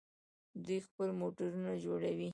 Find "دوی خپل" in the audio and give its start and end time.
0.63-1.09